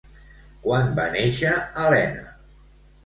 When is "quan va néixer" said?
0.63-1.53